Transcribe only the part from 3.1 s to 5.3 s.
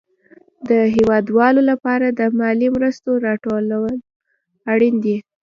راټول اړين دي.